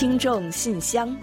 [0.00, 1.14] 听众信箱，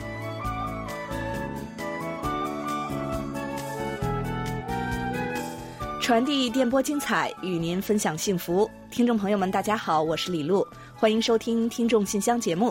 [6.00, 8.70] 传递电波精彩，与您分享幸福。
[8.92, 10.64] 听众朋友们，大家好，我是李璐，
[10.96, 12.70] 欢迎收听《听众信箱》节目。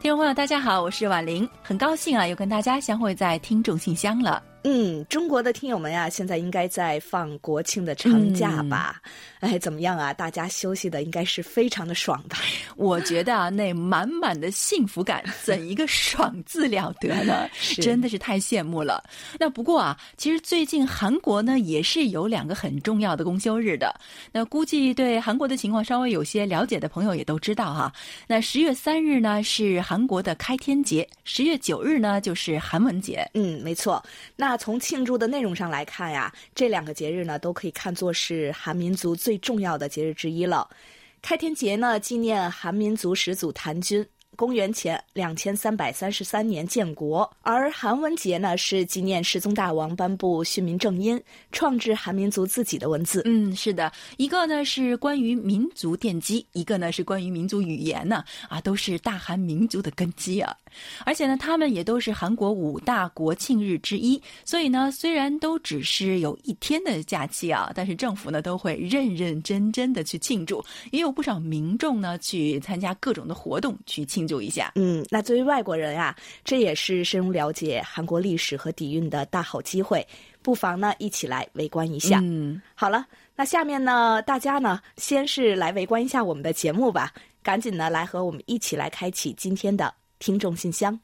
[0.00, 4.42] 听众朋友，大家好，我是婉玲，很高兴啊，又跟大家相会在《听众信箱》了。
[4.66, 9.00] 嗯，中国的听友们呀，现在应该在放国庆的长假吧？
[9.40, 10.10] 哎，怎么样啊？
[10.10, 12.38] 大家休息的应该是非常的爽吧？
[12.74, 17.46] 我觉得啊，那满满的幸福感，怎一个爽字了得呢？
[17.82, 19.04] 真的是太羡慕了。
[19.38, 23.94] 那不过啊，其实最近韩国呢也是有两个很重要的公休日的。
[24.32, 27.92] 那估计对韩国的情况稍微有些了解的朋友也都知道哈。
[28.26, 33.28] 那十月三日呢是韩国的开天节，十月九日呢就是韩文节。
[33.34, 34.02] 嗯，没错。
[34.36, 40.68] 那从庆祝的内容上来看呀，这两个节日呢都可以看作是韩民族最重要的节日之一了。
[41.22, 44.06] 开天节呢，纪念韩民族始祖谭军。
[44.34, 51.20] 公元前两千三百三十三年建国，而韩文节呢是纪念世宗大王颁布训民正音，
[51.52, 53.22] 创制韩民族自己的文字。
[53.24, 60.52] 嗯，是的，一个呢是关于民族奠基，一个呢是关于民族语言呢，啊，都是大韩民族的根基啊。
[61.04, 74.23] 而且呢，他们也都是韩国五大国庆日之一，所以呢，虽然都只是有一天的假期啊，但是政府呢都会认认真真的去庆祝，也有不少民众呢去参加各种的活动去庆。
[74.24, 80.06] 庆祝一下，嗯，那作为外国人啊，这也是深入了解韩国历史和底蕴的大好机会，
[80.40, 82.20] 不妨呢一起来围观一下。
[82.22, 90.98] 嗯，好了，那下面呢，大家呢先是来围观一下我们的节目吧，赶紧呢来和我们一起来开启今天的听众信箱。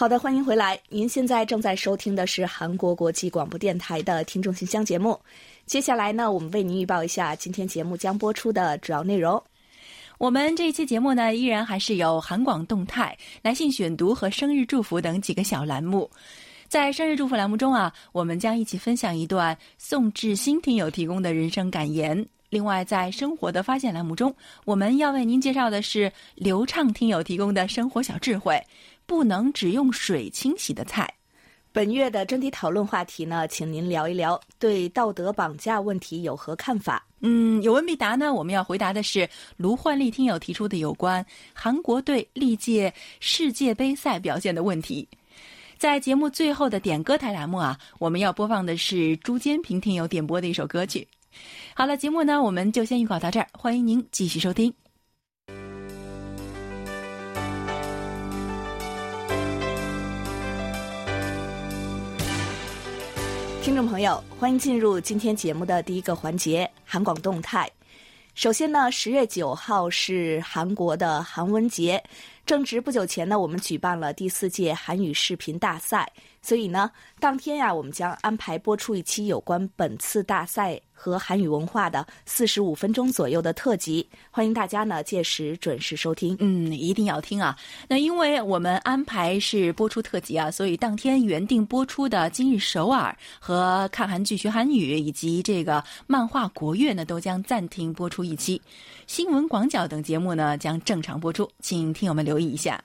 [0.00, 0.80] 好的，欢迎回来。
[0.88, 5.20] 您现在正在收听的是韩国国际广播电台的听众信箱节目。
[5.66, 9.38] 接下来呢，我们为您预报一下今天节目将播出的主要内容。
[10.16, 16.10] 我们这一期节目呢，依然还是有韩广动态、来信选读和生日祝福等几个小栏目。
[16.66, 22.26] 在生日祝福栏目中啊，我们将一起分享一段宋志新听友提供的人生感言。
[22.48, 28.60] 另外，在生活的发现栏目中，我们要为您介绍的是流畅听友提供的生活小智慧。
[29.10, 31.12] 不能只用水清洗的菜。
[31.72, 37.04] 本月的专题讨论话题呢，请您聊一聊对道德绑架问题有何看法？
[37.18, 38.32] 嗯，有问必答呢。
[38.32, 45.08] 我们要回答的是卢焕丽听友提出的有关韩国队历届世界杯赛表现的问题。
[45.76, 51.04] 在节目最后的点歌台栏目啊，我们要播放的是朱坚平听友点播的一首歌曲。
[51.74, 54.72] 好了，节目呢，我们就先预告到这儿，欢迎您继续收听。
[63.70, 67.70] 听众朋友，欢迎进入今天节目的第一个环节——韩广动态。
[68.34, 72.02] 首先呢，十月九号是韩国的韩文节，
[72.44, 80.80] 正值不久前呢，我们举办了第四届韩语视频大赛，所以呢，当天呀，我们将安排播出一期有关本次大赛。
[81.02, 86.36] 和韩语文化的四十五分钟左右的特辑，欢迎大家呢届时准时收听。
[86.40, 87.56] 嗯，一定要听啊！
[87.88, 98.60] 那因为我们安排是播出特辑啊，所以当天原定播出的《今日首尔》和看韩剧学韩语以及这个漫画国乐呢，都将暂停播出一期。
[99.06, 102.78] 新闻广角等节目呢将正常播出，请听友们留意一下。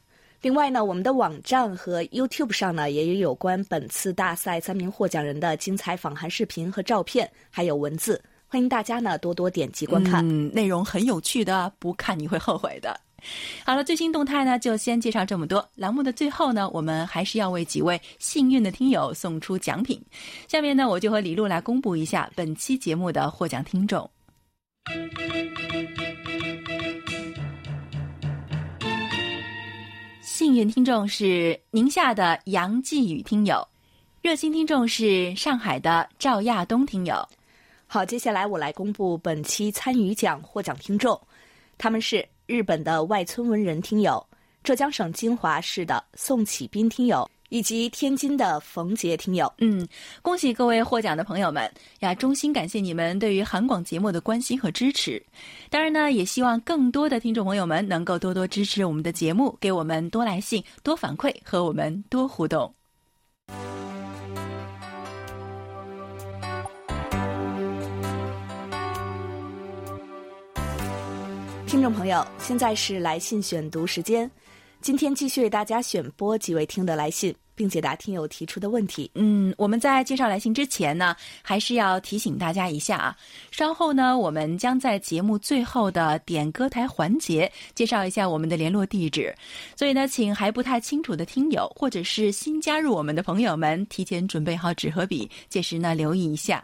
[0.46, 10.24] 另外呢，我们的网站和 YouTube 上呢，也有有关本次大赛三名获奖人的精彩访谈视频和照片，还有文字，欢迎大家呢多多点击观看。
[10.24, 12.96] 嗯，内容很有趣的，不看你会后悔的。
[13.66, 15.68] 好了，最新动态呢就先介绍这么多。
[15.74, 20.00] 栏目的最后呢，我们还是要为几位幸运的听友送出奖品。
[20.48, 24.08] 下面呢，我就和李璐来公布一下本期节目的获奖听众。
[30.36, 33.66] 幸运听众是宁夏的杨继宇听友，
[34.22, 37.26] 热心听众是上海的赵亚东听友。
[37.88, 41.18] 好，接下来我来公布本期参与奖获奖听众，
[41.78, 44.22] 他们是日本的外村文人听友、
[44.62, 47.32] 浙江省金华市的宋启斌听友。
[47.50, 49.88] 以及天津的冯杰听友，嗯，
[50.22, 52.14] 恭喜各位获奖的朋友们呀！
[52.16, 55.22] 衷心感谢你们对于韩广节目的关心和支持。
[55.70, 62.74] 当然呢，也希望更多的听众朋友们能够多多支持我们的节目，给我们多来信、多反馈和我们多互动。
[71.68, 74.30] 听众朋友，现在是来信选读时间。
[74.86, 77.34] 今天继续为大家选播几位听的来信。
[77.58, 79.10] 并解答听友提出的问题。
[79.16, 83.16] 嗯，我们在介绍来信之前呢，还是要提醒大家一下啊。
[83.50, 89.34] 稍后呢，我们将在节目最后的点歌台环节介绍一下我们的联络地址，
[89.74, 96.62] 所以呢，请还不太清楚的听友或者是新加入我们的朋友们，提前准备好纸和笔，届时呢留意一下。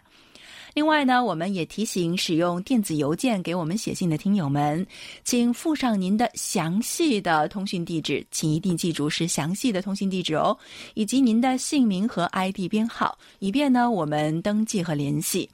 [0.74, 4.86] 另外呢，我们也提醒使用电子邮件给我们写信的听友们，
[5.24, 10.58] 请附上您的详细的通讯地址，请一定记住是详细的通讯地址哦，
[10.94, 15.50] 以及您的姓名和 ID 编号，以便呢我们登记和联系。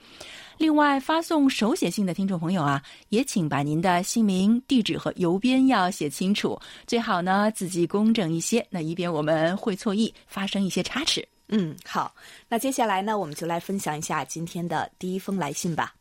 [0.60, 11.28] 另外，发送手写信的听众朋友啊，也请把您的姓名、地址和邮编要写清楚，最好呢字迹工整一些，那以便我们会错意，发生一些差池。
[11.50, 12.14] 嗯，好，
[12.50, 15.94] 那接下来呢，我们就来分享一下今天的第一封来信吧。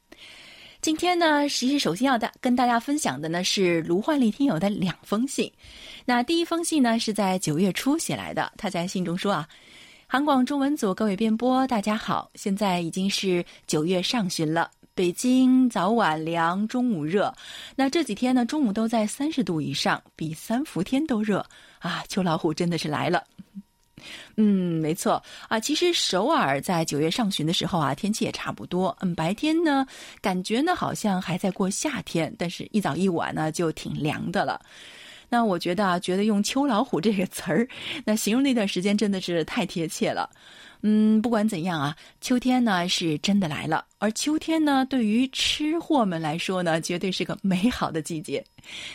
[0.83, 5.51] 今天呢，其实首先要大跟大家分享的呢是卢焕丽听友的两封信。
[6.05, 9.49] 那第一封信呢是在九月初写来的，他在信中说啊
[10.07, 17.35] ：“韩广中文组各位编播，大家好，现在已经是九月上旬了，北京早晚凉，中午热。
[17.75, 21.45] 那这几天呢，中午都在三十度以上，比三伏天都热
[21.79, 22.05] 啊！
[22.09, 23.25] 秋老虎真的是来了。”
[24.37, 25.59] 嗯，没错啊。
[25.59, 28.97] 其实首尔在九月上旬的时候啊，天气也差不多。
[29.01, 29.87] 嗯，白天呢，
[30.21, 34.61] 感觉呢好像还在过夏天，但是一早一晚呢就挺凉的了。
[35.29, 37.69] 那我觉得啊，觉得用“秋老虎”这个词儿，
[38.05, 40.31] 那形容那段时间真的是太贴切了。
[40.83, 43.85] 嗯，不管怎样啊，秋天呢是真的来了。
[43.99, 48.45] 而秋天呢，对于吃货们来说呢，绝对是个美好的季节。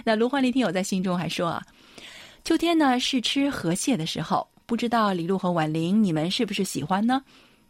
[0.05, 1.61] 那卢焕丽听友在信中还说啊，
[2.45, 4.47] 秋天呢是吃河蟹的时候。
[4.71, 7.21] 不知道李璐和婉玲，你们是不是喜欢呢？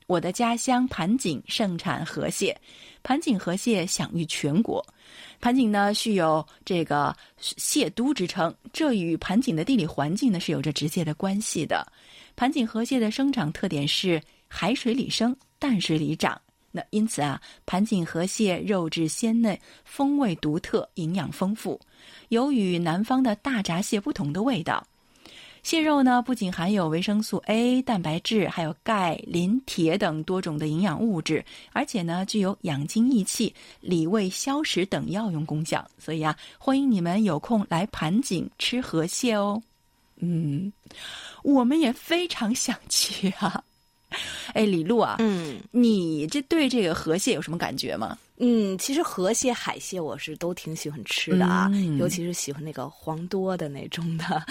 [0.06, 2.56] 我的家乡盘锦盛产河蟹，
[3.01, 4.86] 盘锦河蟹享誉全国。
[5.39, 11.92] 盘锦呢，具有这个蟹都之称，这与盘锦的地理环境呢是有着直接的关系的。
[12.36, 16.39] 盘锦河蟹的生长特点是海水里生，淡水里长。
[16.71, 21.81] 那因此啊，盘锦河蟹肉质鲜嫩，风味独特，营养丰富，
[22.30, 24.86] 有与南方的大闸蟹不同的味道。
[25.63, 35.88] 蟹肉呢，不仅含有维生素 A、蛋白质，还有钙、磷、铁等多种的营养物质，而且呢，具有养精益气、理胃消食等药用功效。
[36.00, 39.62] 所以啊，欢迎你们有空来盘锦吃河蟹哦。
[40.18, 40.72] 嗯，
[41.44, 43.63] 我们也非常想去啊。
[44.54, 48.18] 哎，李璐啊，嗯，你这对这个河蟹有什么感觉吗？
[48.44, 54.44] 嗯，其实河蟹、海蟹我是都挺喜欢吃的啊，尤其是喜欢那个黄多的那种的。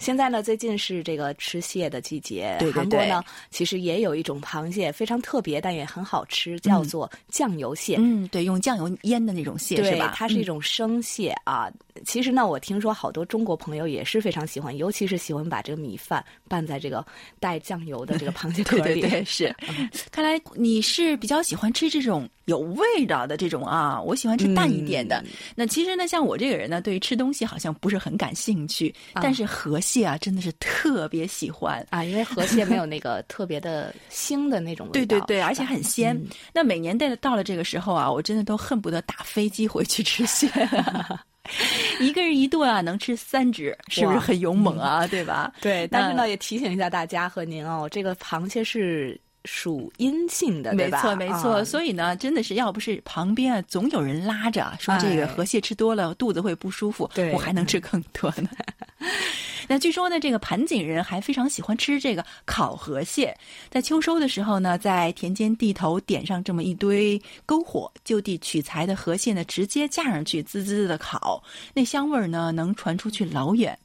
[0.00, 7.96] 现在呢，最近是这个吃蟹的季节，韩国呢其实也有一种螃蟹非常特别，但也很好吃，叫做酱油蟹。
[8.00, 10.12] 嗯，对，用酱油腌的那种蟹是吧？
[10.14, 11.70] 它是一种生蟹啊。
[12.04, 17.06] 其实呢，我听说好多中国朋友也是非常喜欢，尤其是喜欢把这个米饭拌在这个
[17.38, 18.82] 带酱油的这个螃蟹壳里。
[18.82, 19.54] 对对对， 是。
[20.10, 23.36] 看来你是比较喜欢吃这种有味道的。
[23.36, 25.22] 这种啊，我喜欢吃淡一点的。
[25.54, 28.92] 那其实呢，像我这个人呢，对于吃东西好像不是很感兴趣。
[29.14, 34.92] 但是河蟹啊，真的是特别喜欢啊，因为河蟹没有那个特别的腥的那种 味道。
[34.92, 36.18] 对对对，而且很鲜。
[36.52, 40.48] 那每年到到了这个时候啊，我真的都恨不得打飞机回去吃蟹。
[42.00, 45.06] 一个人一顿啊，能吃三只，是不是很勇猛啊？
[45.06, 45.52] 对吧？
[45.60, 45.86] 对。
[45.88, 49.20] 但是呢，也提醒一下大家和您哦，这个螃蟹是。
[49.46, 51.64] 属阴性的，没错没错。
[51.64, 58.50] 所以呢，真的是要不是旁边啊总有人拉着， 说这个河蟹吃多了肚子会不舒服，我还能吃更多呢。
[59.68, 63.36] 那据说呢，这个盘锦人还非常喜欢吃这个烤河蟹，
[63.68, 71.42] 在秋收的时候呢，在田间地头点上这么一堆篝火，就地取材的河蟹呢，直接架上去滋滋的烤，
[71.74, 73.76] 那香味儿呢能传出去老远。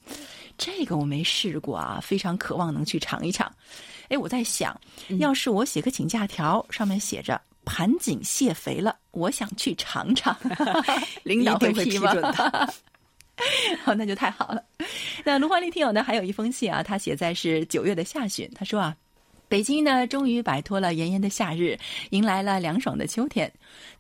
[0.56, 3.52] 这个我没试过啊，非常渴望能去尝一尝。
[4.12, 4.78] 哎，我在想，
[5.20, 10.38] 要是我写个请假条，上面写着“盘锦蟹肥了，我想去尝尝
[11.24, 12.74] ”，领导会批准的。
[13.86, 14.62] 好，那就太好了。
[15.24, 18.94] 那卢焕丽听友呢，还有一封信啊，他写在是九月的下旬，他说啊，
[19.48, 23.50] 北京呢终于摆脱了炎炎的夏日，迎来了凉爽的秋天。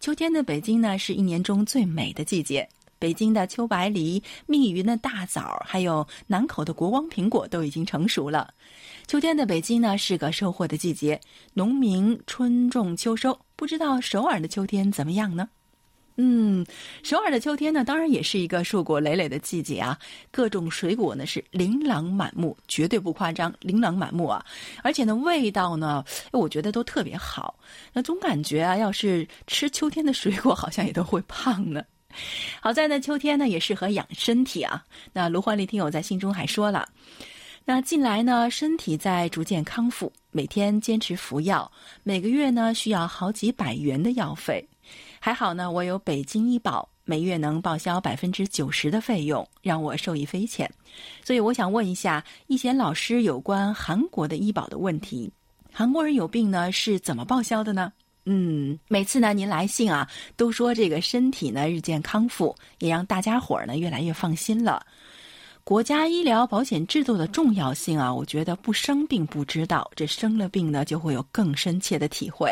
[0.02, 2.68] 秋天的北京呢，是一年中最美的季节。
[3.02, 8.54] 北京的秋白梨、密云的大枣，还有南口的国光苹果都已经成熟了。
[9.08, 11.20] 秋天的北京呢，是个收获的季节，
[11.56, 13.36] 农民春种秋收。
[13.56, 15.50] 不知道首尔的秋天怎么样呢？
[16.18, 16.64] 嗯，
[17.02, 19.98] 首尔的秋天呢，当然也是一个硕果累累的季节啊。
[20.30, 24.46] 各种水果呢是琳琅满目，绝对不夸张，琳琅满目啊！
[24.84, 27.56] 而且呢，味道呢，我觉得都特别好。
[27.94, 31.82] 那总感觉啊，要是吃秋天的水果，好像也都会胖呢。
[32.62, 34.84] 好在呢，秋天呢也适合养身体啊。
[35.14, 36.88] 那卢焕丽听友在信中还说了，
[37.66, 41.72] 那近来呢，身体在逐渐康复，每天坚持服药，
[42.04, 44.68] 每个月呢需要好几百元的药费。
[45.20, 50.70] 还好呢，我有北京医保，每月能报销百分之九十的费用，让我受益匪浅。
[51.24, 55.32] 所以我想问一下易贤老师有关韩国的医保的问题：
[55.72, 57.94] 韩国人有病呢是怎么报销的呢？
[58.26, 64.86] 嗯，每次呢您来信啊，都说这个身体呢日渐康复，也让大家伙儿呢越来越放心了。
[65.64, 72.52] 国家医疗保险制度的重要性啊，我觉得不生病不知道，这生了病呢就会有更深切的体会。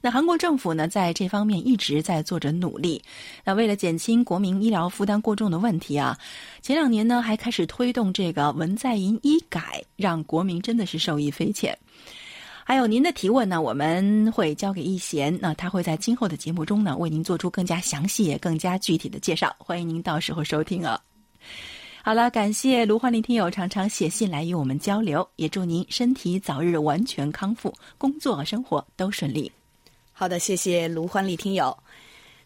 [0.00, 3.02] 那韩国政府呢，在这方面一直在做着努力。
[3.44, 6.16] 那为了减轻国民医疗负担过重的问题啊，
[6.62, 11.76] 前两年呢还开始推动这个文在寅医改，让国民真的是受益匪浅。
[12.68, 21.00] 还有您的提问呢，我们会交给易贤，那他会在今后的节目中呢为您做出更加详细也更加具体的介绍，欢迎您到时候收听啊。
[22.02, 29.50] 好了，感谢卢焕林听友常常写信来与我们交流，也祝您身体早日完全康复，工作和生活都顺利。
[30.12, 31.74] 好的，谢谢卢欢丽听友。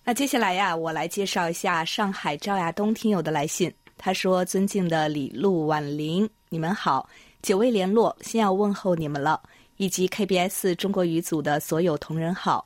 [0.05, 3.75] 那接下来呀，我来介绍一下上海赵亚东听友的来信。
[3.99, 7.09] 他说：“尊敬的李璐、婉玲，你们好，
[7.43, 9.43] 久未联络，先要问候你们了，
[9.83, 12.65] 以及 KBS 中国语组的所有同仁好。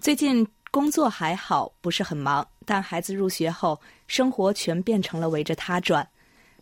[0.00, 6.04] 最近工作还好，不是很忙，但孩子入学后，生活全变成了围着他转。”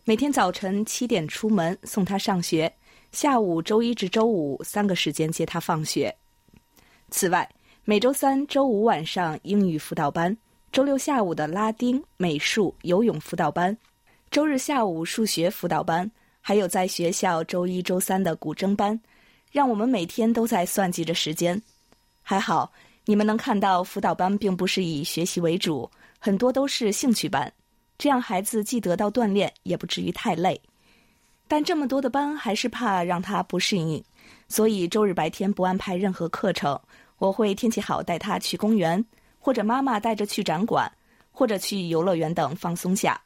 [0.05, 2.71] 每天早晨七点出门送他上学，
[3.11, 6.15] 下午周一至周五三个时间接他放学。
[7.09, 7.49] 此外，
[7.83, 10.37] 每周三、周五晚上英语辅导班，
[10.71, 13.75] 周六下午的拉丁、美术、游泳辅导班，
[14.29, 18.99] 周日下午数学辅导班，还有在学校周一、周三的古筝班，
[19.51, 21.61] 让我们每天都在算计着时间。
[22.23, 22.71] 还好，
[23.05, 25.89] 你们能看到辅导班并不是以学习为主，
[26.19, 27.51] 很多都是兴趣班。
[27.97, 30.59] 这样孩子既得到锻炼，也不至于太累。
[31.47, 34.01] 但这么多的班，还是怕让他不适应，
[34.47, 36.79] 所以周日白天不安排任何课程。
[37.17, 39.03] 我会天气好带他去公园，
[39.39, 40.91] 或者妈妈带着去展馆，
[41.31, 43.21] 或者去游乐园等放松下。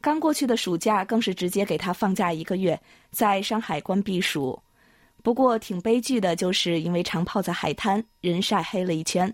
[0.00, 2.78] 刚过去的暑假更是直接给他放假一个月，
[3.10, 4.60] 在上海关避暑。
[5.22, 9.32] 不过挺悲剧的，就是因为常泡在海滩，人晒黑了一圈。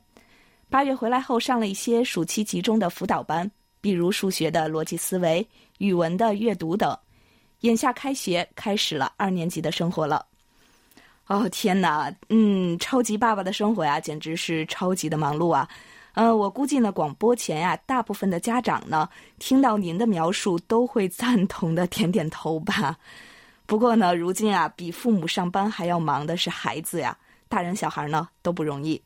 [0.69, 3.51] 八月回来后，上了一些暑期集中的辅导班。
[3.79, 5.47] 比如数学的逻辑思维、
[5.79, 6.97] 语文的阅读等。
[7.61, 10.27] 眼下开学，开始了二年级的生活了。
[11.29, 15.69] 哦天哪，嗯，超级爸爸的生活呀，简直是超级的忙碌啊！
[16.15, 22.97] 呃，我估计呢，广播前呀，大部分的家长呢，听到您的描述都会赞同的点点头吧。
[23.67, 27.17] 不过呢，如今啊，比父母上班还要忙的是孩子呀，
[27.49, 29.01] 大人小孩呢都不容易。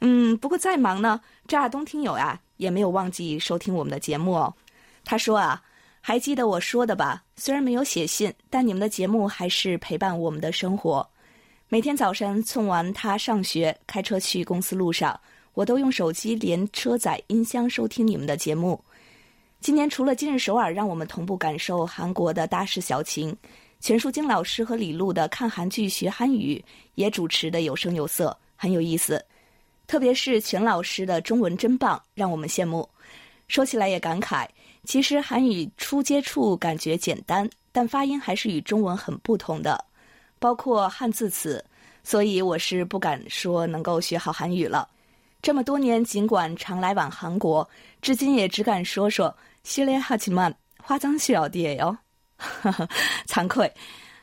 [0.00, 2.40] 嗯，不过再忙呢，张亚东听友呀。
[2.60, 4.54] 也没有忘记收听我们的节目哦。
[5.02, 5.62] 他说啊，
[6.02, 7.24] 还记得我说的吧？
[7.34, 11.08] 虽然没有写信，但你们的节目还是陪伴我们的生活。
[11.70, 15.18] 每天早晨送完他上学，开车去公司路上，
[15.54, 18.78] 我都用手机连车载音箱收听你们的节目。
[19.60, 23.34] 今年除了今日首尔让我们同步感受韩国的大事小情，
[23.80, 26.62] 全淑京老师和李璐的看韩剧学韩语
[26.96, 29.24] 也主持的有声有色，很有意思。
[29.86, 32.88] 特别是全老师的中文真棒，让我们羡慕。
[33.48, 34.46] 说起来也感慨，
[34.84, 39.82] 其实韩语初接触感觉简单，但发音还是与中文很不同的，
[40.38, 41.64] 包括汉字词。
[42.04, 44.88] 所以我是不敢说能够学好韩语了。
[45.42, 47.68] 这么多年，尽管常来往韩国，
[48.00, 49.34] 至今也只敢说说
[49.64, 51.96] 西列哈奇曼花脏小弟哟，
[53.26, 53.72] 惭愧。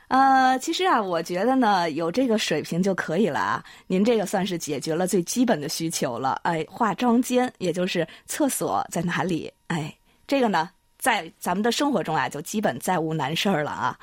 [0.08, 3.62] 呃，其实啊，我觉得呢，有这个水平就可以了啊。
[3.86, 6.40] 您这个算是解决了最基本的需求了。
[6.44, 9.52] 哎，化妆间，也就是厕所在哪里？
[9.66, 9.94] 哎，
[10.26, 13.98] 这个呢，在咱们的生活中啊，就基本再无难事儿了啊。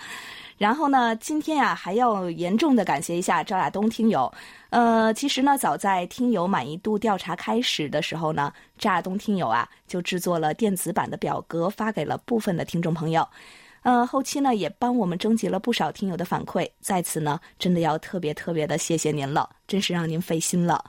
[0.59, 4.31] 然后呢，今天呀，还要严重的感谢一下赵亚东听友。
[4.69, 13.27] 呃，其实呢，早在听友满意度调查开始的时候呢，赵亚东听友啊，就制作了电子版的表格，发给了部分的听众朋友。
[13.85, 20.83] 呃，后期呢也帮我们征集了不少听友的反馈，在此呢真的要特别特别的谢谢您了，真是让您费心了。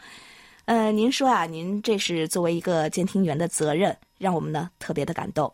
[0.64, 5.52] 呃，您说啊，您这是作为一个监听员的责任，让我们呢特别的感动。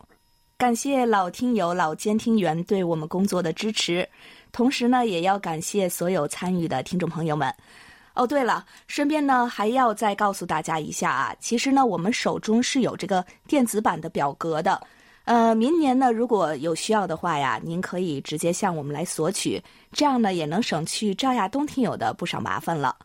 [0.55, 4.07] 感谢老听友、老监听员对我们工作的支持，
[4.53, 7.53] 同时呢也要感谢所有参与的听众朋友们。
[8.13, 14.81] 哦，对了，顺便呢还要再告诉大家一下啊，其实呢我们手中是有这个电子版的表格的。
[15.25, 19.61] 呃，明年呢，如果有需要的话呀，您可以直接向我们来索取，
[19.93, 22.95] 这样呢也能省去赵亚东听友的不少麻烦了。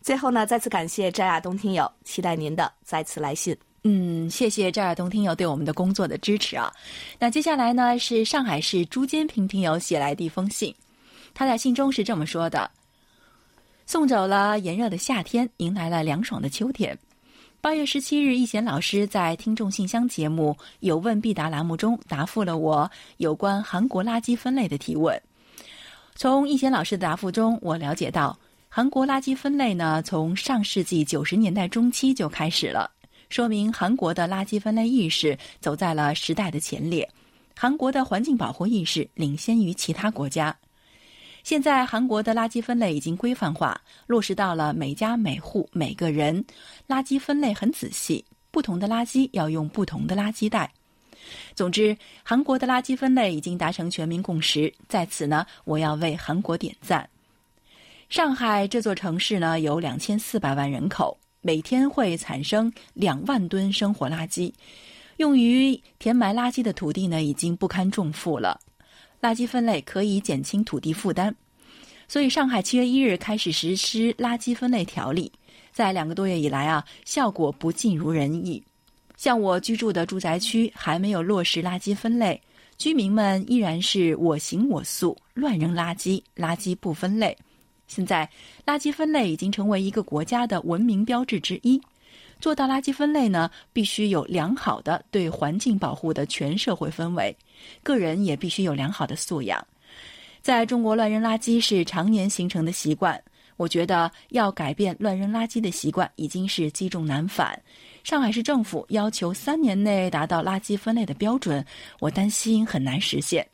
[0.00, 3.56] 最后呢，再次感谢赵亚东听友，期待您的再次来信。
[3.84, 6.72] 嗯，谢谢赵亚东听友对我们的工作的支持啊。
[7.18, 10.74] 那接下来呢，是上海市朱坚平听友写来的一封信，
[11.32, 12.70] 他在信中是这么说的：
[13.86, 16.98] 送走了炎热的夏天，迎来了凉爽的秋天。
[17.62, 25.20] 八月十七日，易贤老师在听众信箱节目《有问必答》栏目中答复了我有关韩国垃圾分类的提问。
[26.14, 28.34] 从易贤老师的答复中，我了解到，
[28.70, 32.90] 韩国垃圾分类呢，从上世纪九十年代中期就开始了。
[33.28, 37.06] 说明韩国的垃圾分类意识走在了时代的前列，
[37.54, 40.56] 韩国的环境保护意识领先于其他国家。
[41.42, 46.44] 现在韩国的垃圾分类已经规范化，落实到了每家每户每个人，
[46.88, 50.72] 垃圾分类很仔细，不同的垃圾要用不同的垃圾袋。
[51.54, 57.08] 总之，韩国的垃圾分类已经达成全民共识，在此呢，我要为韩国点赞。
[58.08, 61.16] 上海这座城市呢，有两千四百万人口。
[61.42, 64.52] 每天会产生两万吨生活垃圾，
[65.16, 68.60] 用于填埋垃圾的土地呢已经不堪重负了。
[69.20, 71.34] 垃圾分类可以减轻土地负担，
[72.08, 75.30] 所以上海七月一日开始实施垃圾分类条例。
[75.72, 78.62] 在两个多月以来啊，效果不尽如人意。
[79.16, 82.40] 像我居住的住宅区还没有落实垃圾分类，
[82.78, 87.36] 居民们依然是我行我素，乱扔垃圾，垃圾不分类。
[87.86, 88.28] 现在，
[88.64, 91.78] 垃圾分类已经成为一个国家的文明标志之一。
[92.40, 97.36] 做到垃圾分类呢，必须有良好的对环境保护的全社会氛围，
[97.82, 99.66] 个人也必须有良好的素养。
[100.42, 103.22] 在中国，乱扔垃圾是常年形成的习惯。
[103.56, 107.60] 我觉得要改变乱扔垃圾的习惯，已经是积重难返。
[108.02, 111.62] 上海市政府要求三年内达到垃圾分类的标准，
[111.98, 113.46] 我担心很难实现。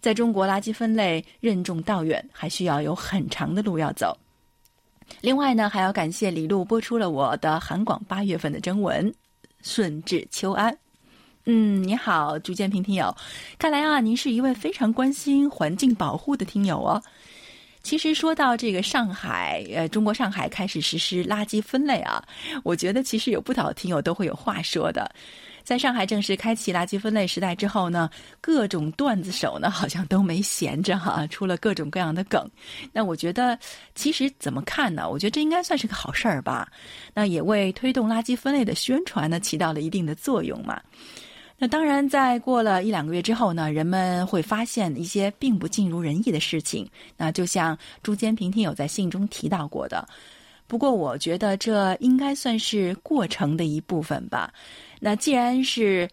[0.00, 4.16] 在中国，垃圾分类任重道远，还需要有很长的路要走。
[5.20, 9.12] 另外呢，还要感谢李璐播出了我的韩广八月份的征文，
[9.62, 10.78] 顺治秋安。
[11.46, 13.14] 嗯，你好，朱建平听友，
[13.58, 17.02] 看来啊，您是一位非常关心环境保护的听友哦。
[17.82, 22.24] 其实说到这个上海，呃，中国上海开始实施垃圾分类啊，
[22.62, 25.10] 我觉得其实有不少听友都会有话说的。
[25.62, 28.08] 在上海正式开启垃圾分类时代之后呢，
[28.40, 32.50] 各种段子手呢好像都没闲着哈，出了各种各样的梗。
[32.90, 33.58] 那我觉得，
[33.94, 35.10] 其实怎么看呢？
[35.10, 36.72] 我觉得这应该算是个好事儿吧。
[37.12, 40.80] 那也为推动垃圾分类的宣传呢起到了一定的作用嘛。
[41.64, 46.86] 那当然，在过了一两个月之后呢，人们会发现一些并不尽如人意的事情。
[47.16, 50.06] 那就像朱坚平听友在信中提到过的。
[50.66, 54.52] 不过，我觉得这应该算是过程的一部分吧。
[55.00, 56.06] 那既然是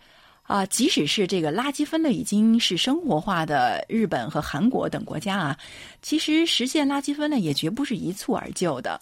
[0.44, 5.58] 啊，即使是这个垃圾分类已经是生活化的日本和韩国等国家啊，
[6.02, 9.02] 其实实现垃圾分类也绝不是一蹴而就的。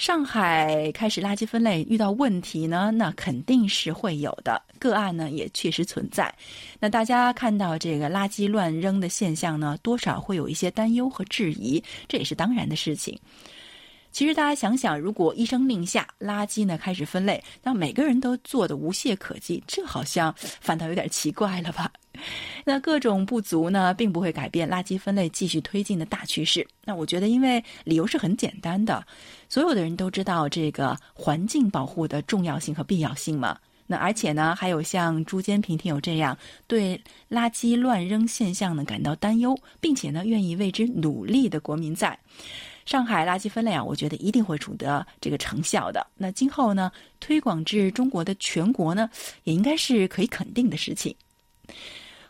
[0.00, 6.34] 上海开始垃圾分类遇到问题呢，那肯定是会有的，个案呢也确实存在。
[6.78, 13.14] 那大家看到这个垃圾乱扔的现象呢，多少会有一些担忧和质疑，这也是当然的事情。
[14.12, 21.90] 其实大家想想，如果一声令下，垃圾呢开始分类，那每个人都做的无懈可击，这好像反倒有点奇怪了吧？
[22.66, 26.66] 那各种不足呢，并不会改变垃圾分类继续推进的大趋势。
[26.84, 29.02] 那我觉得，因为理由是很简单的，
[29.48, 33.58] 所有的人都知道这个环境保护的重要性和必要性嘛。
[33.86, 42.16] 那而且呢，还有像朱坚平听友这样对垃圾乱扔现象呢感到担忧，并且呢愿意为之努力的国民在。
[42.90, 46.04] 上海垃圾分类啊，我觉得一定会取得这个成效的。
[46.16, 49.08] 那今后呢，推广至中国的全国呢，
[49.44, 51.14] 也应该是可以肯定的事情。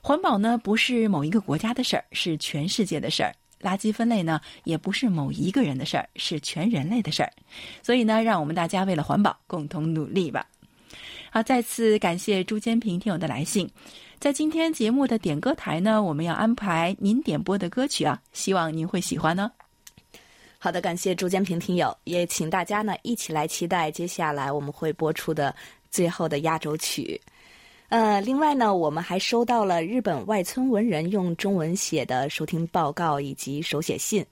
[0.03, 7.33] 环保呢，不是某一个国家的事儿，是全世界的事儿；垃圾分类呢，也不是某一个人的事儿，是全人类的事儿。
[7.83, 10.47] 所以呢，让我们大家为了环保共同努力吧。
[11.31, 13.67] 好，再次感谢朱坚平听友的来信。
[14.19, 19.51] 在今天节目的点歌台呢，我们要安排您点播的歌曲啊，希望您会喜欢呢。
[20.63, 25.55] 好的，感谢朱建平听友，也请大家呢一起来期待接下来我们会播出的
[25.91, 27.19] 最后的压轴曲。
[27.89, 34.23] 呃，另外呢，我们还收到了日本外村文人用中文写的收听报告以及手写信。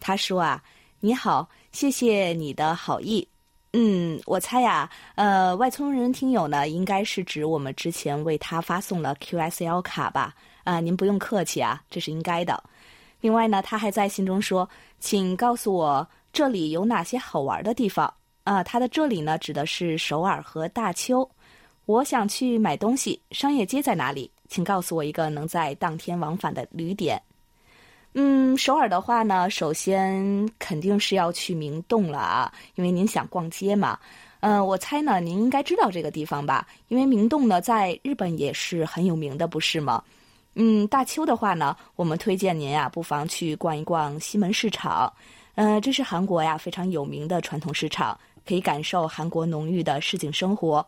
[0.00, 0.62] 他说啊，
[1.00, 3.28] 你好，谢谢你的好意。
[3.74, 10.34] 嗯，我猜呀，呃，外村文人听友呢，应该是指我们之前为他发送了 QSL 卡吧？
[10.64, 12.64] 啊，您不用客气啊，这是应该的。
[13.20, 14.68] 另外呢，他还在信中说
[15.04, 18.10] ：“请告诉我这里有哪些好玩的地方
[18.42, 21.28] 啊？”它的这里呢，指的是首尔和大邱。
[21.84, 24.30] 我想去买东西，商业街在哪里？
[24.48, 27.20] 请告诉我一个能在当天往返的旅点。
[28.14, 33.98] 嗯，首尔的话呢，首先肯定是要去明洞了啊，因为您想逛街嘛。
[34.40, 36.66] 嗯，我猜呢，您应该知道这个地方吧？
[36.88, 40.02] 因为明洞呢，在日本也是很有名的，不是吗？
[40.54, 45.12] 嗯，大邱的话呢，我们推荐您呀，不妨去逛一逛西门市场。
[45.56, 50.84] 嗯，这是韩国呀非常有名的传统市场，可以感受韩国浓郁的市井生活。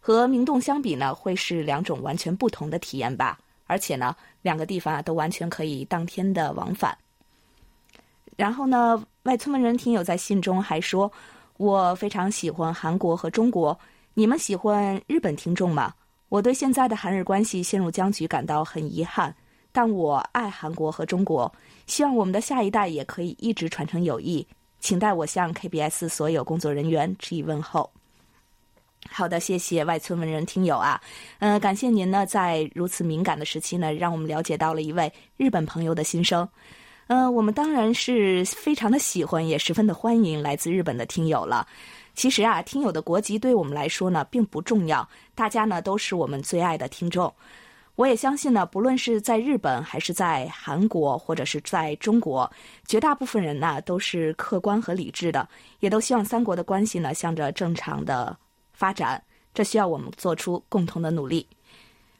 [0.00, 3.38] 和明洞相比呢，会是两种完全不同的体验吧。
[3.66, 6.96] 而且呢，两个地方啊都完全可以当天的往返。
[8.36, 11.10] 然后呢，外村文人听友在信中还说。
[11.58, 13.78] 我非常喜欢韩国和中国，
[14.12, 15.94] 你们喜欢日本听众吗？
[16.28, 19.34] 我对现在的韩日关系陷入僵局感到很遗憾，
[19.72, 21.52] 但我爱韩国和中国，
[21.86, 24.46] 希望我们的下一代也可以一直传承友谊。
[24.80, 27.90] 请代我向 KBS 所有工作人员致以问候。
[29.08, 31.00] 好的，谢谢外村文人听友啊，
[31.38, 36.46] 嗯，感谢您呢，在如此敏感的时期呢，让我们了解到了一位日本朋友的心声。
[37.06, 41.66] 呃，我们当然是非常的喜欢，也十分的欢迎来自日本的听友了。
[42.16, 47.32] 其实啊，听友的国籍对我们来说呢并不重要，大家呢都是我们最爱的听众。
[47.94, 52.50] 我也相信呢，不论是在日本还是在韩国或者是在中国，
[52.86, 55.48] 绝大部分人呢都是客观和理智的，
[55.80, 58.36] 也都希望三国的关系呢向着正常的
[58.72, 59.22] 发展。
[59.54, 61.46] 这需要我们做出共同的努力。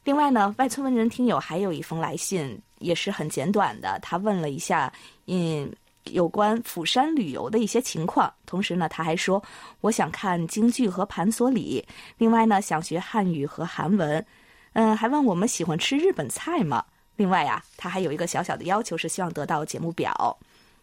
[0.04, 2.60] 另外呢，外村文人听友还有一封来信。
[2.78, 4.92] 也是很简短的，他问了一下，
[5.24, 5.66] 嗯，
[6.12, 8.32] 有关釜山旅游的一些情况。
[8.44, 9.42] 同时呢，他还说，
[9.80, 11.86] 我想看京剧和盘索里，
[12.18, 14.24] 另外呢，想学汉语和韩文，
[14.72, 16.84] 嗯，还问我们喜欢吃日本菜吗？
[17.16, 20.38] 另外呀，他还有一个小小的要求，是希望得到节目表。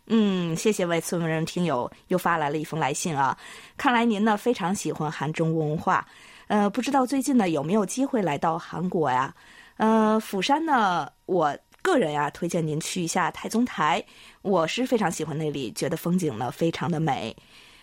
[0.07, 3.37] 嗯，谢谢为村文人听友又发来了一封来信啊，
[3.77, 6.05] 看来您呢非常喜欢韩中文化，
[6.47, 9.33] 呃，不知道最近呢有没有机会来到韩国呀？
[9.77, 11.57] 呃，釜山呢，我。
[11.83, 14.03] 个人呀，推荐您去一下太宗台，
[14.41, 17.35] 我是非常喜欢那里，觉得风景呢非常的美。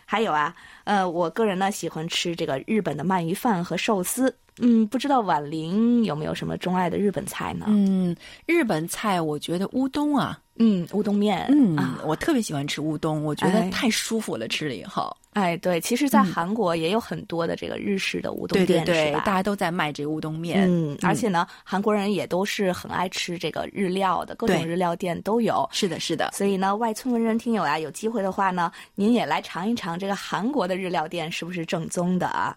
[0.05, 4.35] 还有啊，呃，我个人呢喜欢吃这个日本的鳗鱼饭和寿司。
[4.63, 7.67] 嗯，不知道婉玲有没有什么钟爱的日本菜呢？
[7.69, 15.17] 嗯，日本菜我觉得乌冬啊，嗯，乌冬面，嗯，我特别喜欢吃乌冬，我觉得太舒服了，吃了以后。
[15.35, 20.66] 哎，对，其实，在韩国也有很多的这个日式的乌冬店，对，大家都在卖这个乌冬面。
[20.69, 25.69] 嗯，而且呢，韩国人也都是很爱吃这个日料的，各种日料店都有。
[25.71, 26.31] 是的，是的。
[26.33, 32.57] 所以呢，外村文人听友啊，有机会的话呢，您也来尝一尝这个韩国的日料店是不是正宗的啊？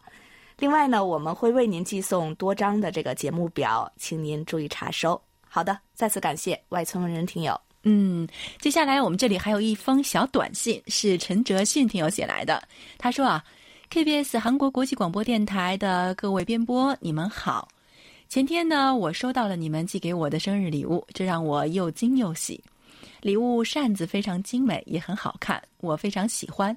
[0.58, 5.22] 另外呢，我们会为您寄送多张的这个节目表，请您注意查收。
[5.48, 7.60] 好的，再次感谢外村文人听友。
[7.84, 8.28] 嗯，
[8.60, 12.62] 接下来我们这里还有一封小短信，是陈哲信听友写来的。
[12.98, 13.44] 他说啊
[13.92, 17.68] ，KBS 韩国国际广播电台的各位编播，你们好。
[18.30, 22.64] 前天呢，我收到了你们寄给我的生日礼物，这让我又惊又喜。
[23.22, 26.76] 礼物扇子非常精美，也很好看，我非常喜欢。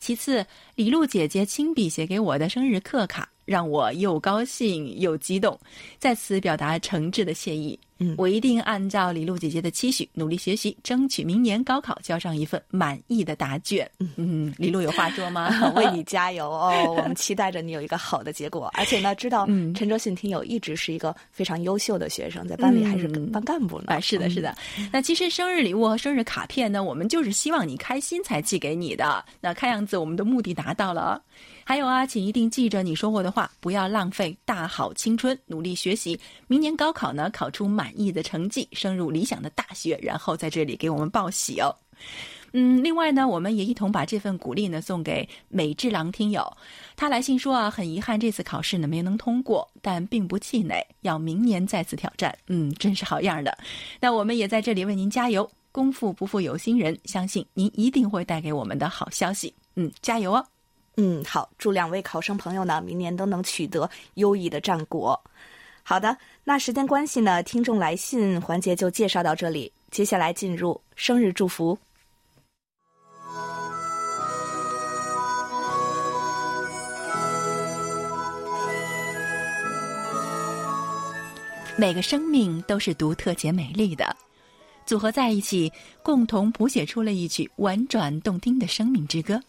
[0.00, 5.58] 其次，李璐姐姐亲笔写给我的生日贺卡，让我又高兴又激动，
[5.98, 7.78] 在此表达诚挚的谢意。
[7.98, 13.90] 嗯，我一定按照李璐姐姐的期许，努力学习，争取明年高考交上一份满意的答卷。
[14.16, 15.50] 嗯，李璐有话说吗？
[15.74, 16.94] 为你加油哦！
[16.96, 18.70] 我们期待着你有一个好的结果。
[18.74, 23.86] 而且呢，知道陈卓信听友一直是一个非常优秀的学生，在班里还是班干部呢。
[23.88, 24.56] 啊，是的，是的。
[24.92, 29.24] 那其实生日礼物和生日卡片呢，我们就是希望你开心才寄给你的。
[29.40, 31.20] 那看样子我们的目的达到了。
[31.68, 41.68] 还有啊，请一定记着你说过的话，不要浪费大好青春，努力学习，明年高考呢考出满意的成绩，升入理想的大学，然后在这里给我们报喜哦。
[42.54, 46.50] 嗯，另外呢，我们也一同把这份鼓励呢送给美智郎听友，
[46.96, 52.34] 他来信说啊，很遗憾这次考试呢没能通过，但并不气馁，要明年再次挑战。
[52.46, 53.54] 嗯，真是好样的。
[54.00, 59.52] 那我们也在这里为您加油，功夫不负有心人，相信您一定会带给我们的好消息。
[59.74, 60.42] 嗯，加油哦。
[61.00, 65.18] 嗯，好，祝两位考生朋友呢，明年都能取得优异的战果。
[65.84, 71.78] 好的，那时间关系呢，听众来信环节就介绍到这里，接下来进入生日祝福。
[81.76, 84.16] 每个生命都是独特且美丽的，
[84.84, 89.40] 组合在一起，共同谱写出了一曲婉转动听的生命之歌。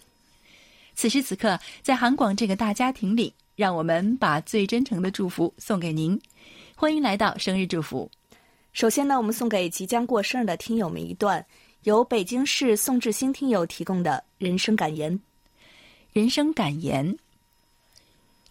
[0.99, 6.19] 此时此刻，在韩广这个大家庭里，让我们把最真诚的祝福送给您。
[6.75, 8.11] 欢迎来到生日祝福。
[8.73, 11.45] 首先呢，我们送给即将过生日的听友们一段
[11.83, 15.17] 由北京市宋志新听友提供的人生感言。
[16.11, 17.17] 人生感言：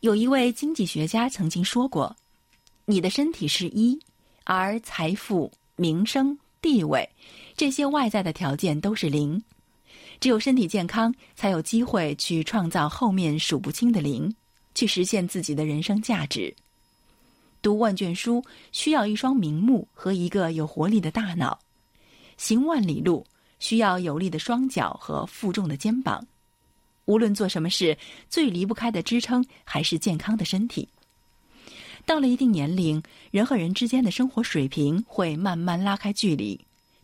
[0.01, 2.17] 有一位经济学家曾经说过，
[2.87, 4.01] 你的身体是一，
[4.45, 7.07] 而财富、名声、地位
[7.59, 9.43] 这些外在的条件都是零。
[10.21, 14.35] 只有身体健康，才有机会去创造后面数不清的零，
[14.75, 16.55] 去实现自己的人生价值。
[17.61, 21.59] 读万卷书需要一双明目和一个有活力的大脑，
[22.37, 23.27] 行万里路
[23.59, 26.27] 需要有力的双脚和负重的肩膀。
[27.05, 27.97] 无论做什么事，
[28.29, 30.89] 最离不开的支撑还是健康的身体。
[32.05, 36.59] 到了一定年龄，人和人之间的生活水平会慢慢拉开距离，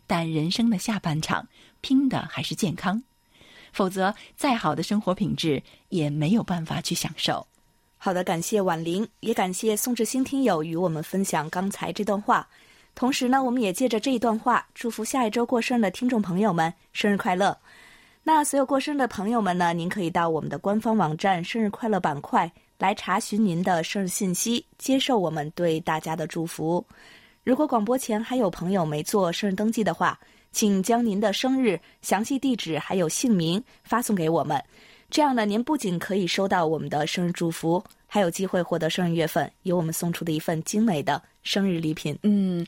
[0.07, 1.47] 但人生的下半场
[1.85, 2.99] 拼的还是健康，
[3.71, 7.45] 否则再好的生活品质也没有办法去享受。
[7.95, 12.47] 好的，感谢婉玲，也感谢宋志新听友与我们分享刚才这段话。
[12.95, 17.55] 同时呢，我们也借着这一段话，祝福下一周过生日的听众朋友们生日快乐。
[18.23, 26.83] 那所有过生日的朋友们呢，您可以到我们的官方网站“生日快乐”板块来查询您的生日信息，接受我们对大家的祝福。
[27.43, 30.19] 如果广播前还有朋友没做生日登记的话，
[30.55, 34.63] 请将您的生日详细地址还有姓名发送给我们，
[35.09, 42.17] 这样呢，您不仅可以收到我们的生日祝福，还有机会获得生日月份由我们送出的一份精美的生日礼品。
[42.23, 42.65] 嗯。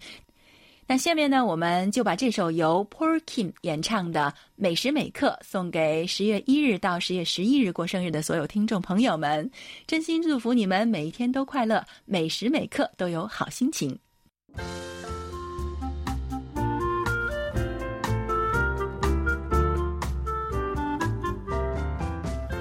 [0.86, 9.50] 那下面呢，我们就把这首由 Paul Kim 演唱的《每时每刻》送给十月一日到十月十一日过生日的所有听众朋友们，
[9.86, 13.98] 真心祝福你们每一天都快乐，每时每刻都有好心情。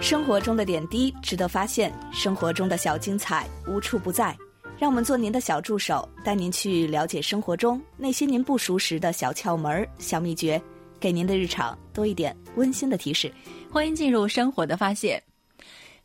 [0.06, 4.36] 生活中的点滴值得发现，生活中的小精彩无处不在。
[4.78, 10.62] 让我们做您的小助手，带您去了解生活中那些您不熟识的小窍门、小秘诀，
[11.00, 13.34] 给您的日常多一点温馨的提示。
[13.68, 15.20] 欢迎进入生活的发现。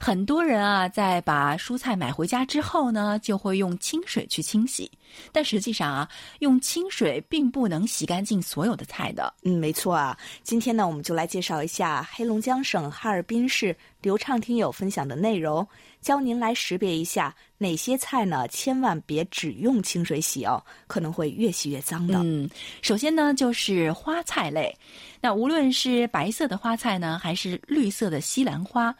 [0.04, 4.90] 很多人啊，在把蔬菜买回家之后呢，就会用清水去清洗。
[5.32, 6.10] 但实际上啊，
[6.40, 9.32] 用清水并不能洗干净所有的菜的。
[9.44, 10.18] 嗯，没错啊。
[10.42, 15.66] 今天呢，我们就来介绍一下黑龙江省哈尔滨市刘畅听友分享的内容，
[16.02, 22.20] 教您来识别一下哪些菜呢，千万别只用清水洗哦，可能会越洗越脏的。
[22.24, 22.50] 嗯，
[22.82, 24.76] 首先呢，就是花菜类。
[25.22, 28.96] 那无论是白色的花菜呢，还是绿色的西兰花。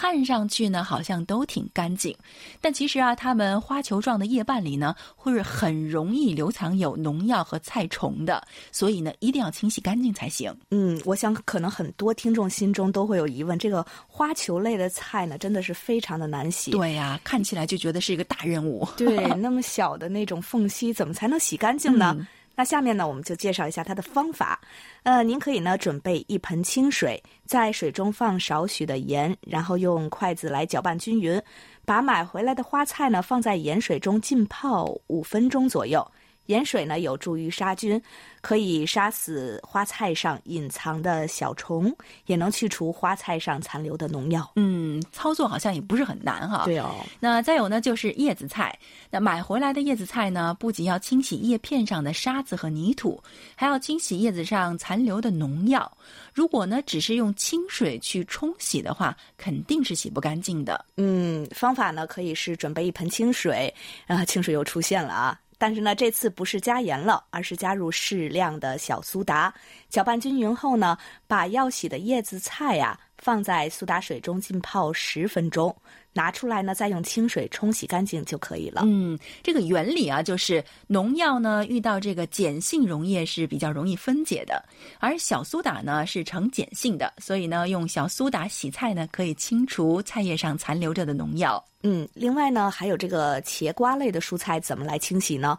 [0.00, 2.16] 看上去呢，好像都挺干净，
[2.60, 10.56] 但其实啊，它们花球状的叶瓣里呢，会是很容易留藏有农药和菜虫的，所以呢，一定要清洗干净才行。
[10.70, 16.70] 嗯，我想可能很多听众心中都会有疑问，这个花球类的菜呢，真的是非常的难洗。
[16.70, 18.86] 对呀，看起来就觉得是一个大任务。
[18.96, 22.16] 对，那么小的那种缝隙，怎么才能洗干净呢？
[22.58, 24.60] 那下面呢，我们就介绍一下它的方法。
[25.04, 31.40] 呃，您可以呢准备一盆清水，在水中放少许的盐，然后用筷子来搅拌均匀。
[31.84, 36.04] 把买回来的花菜呢放在盐水中浸泡五分钟左右。
[36.48, 38.00] 盐水呢有助于杀菌，
[38.40, 44.50] 可以杀死花菜上隐藏的小虫，也能去除花菜上残留的农药。
[44.56, 46.64] 嗯，操作好像也不是很难哈。
[46.64, 46.96] 对哦。
[47.20, 48.76] 那再有呢，就是叶子菜。
[49.10, 53.22] 那买回来的叶子菜呢，不仅要清洗叶片上的沙子和泥土，
[53.54, 55.90] 还要清洗叶子上残留的农药。
[56.32, 60.82] 如果呢，只是用清水去冲洗的话，肯定是洗不干净的。
[60.96, 63.72] 嗯，方法呢可以是准备一盆清水，
[64.06, 65.38] 啊，清水又出现了啊。
[65.58, 69.52] 但是呢，这次不是加盐了，而是加入适量的小苏打，
[69.90, 75.74] 搅拌均匀后呢，把要洗的叶子菜呀放在苏打水中浸泡十分钟。
[76.12, 78.82] 拿出来呢，再用清水冲洗干净就可以了。
[78.84, 84.64] 嗯，这个原理啊，就是农药呢遇到这个碱性溶液是比较容易分解的，
[84.98, 91.64] 而小苏打呢是呈碱性的，所以呢用小苏打洗菜呢可以清除菜叶上残留着的农药。
[91.84, 95.56] 嗯，另外呢还有这个茄瓜类的蔬菜怎么来清洗呢？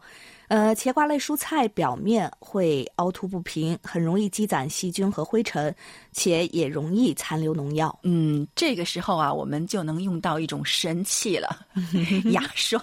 [0.49, 5.73] 呃，茄瓜类蔬菜表面会凹凸不平，很容易积攒细菌和灰尘，
[6.12, 7.97] 且也容易残留农药。
[8.03, 11.65] 嗯，这个时候啊，我们就能用到一种神器了——
[12.33, 12.81] 牙刷。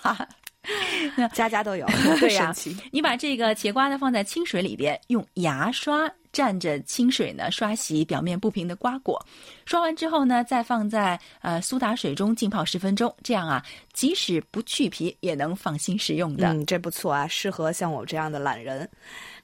[1.32, 1.86] 家家都有，
[2.18, 2.54] 对呀。
[2.90, 9.24] 你把这个茄瓜呢放在清水里边，用牙刷蘸着清水呢刷洗表面不平的瓜果。
[9.64, 13.14] 刷完之后呢，再放在呃苏打水中浸泡十分钟。
[13.22, 16.48] 这样啊，即使不去皮也能放心食用的。
[16.48, 18.86] 嗯，这不错啊，适合像我这样的懒人。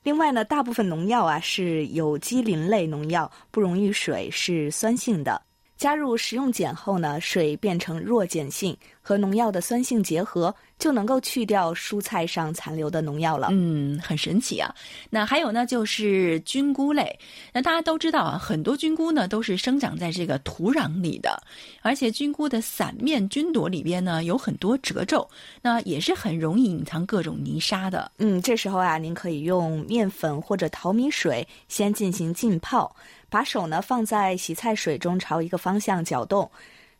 [0.02, 5.40] 另外呢，大部分农药啊是有机磷类农药，不溶于水，是酸性的。
[5.82, 10.54] 加入食用碱后呢，水变成弱碱性，和农药的酸性结合。
[10.78, 13.50] 就能够去掉蔬菜上残留的农药了。
[13.52, 14.74] 嗯，很神奇啊。
[15.10, 17.16] 那还有呢，就是菌菇类。
[17.52, 21.40] 那大家都知道啊，很多菌菇呢都是生长在这个土壤里的，
[21.82, 25.28] 而且菌菇的伞面菌朵里边呢有很多褶皱，
[25.60, 28.10] 那也是很容易隐藏各种泥沙的。
[28.18, 32.92] 嗯，这时候啊，您可以用面粉或者淘米水先进行浸泡，
[33.32, 36.48] 把手呢放在洗菜水中朝一个方向搅动。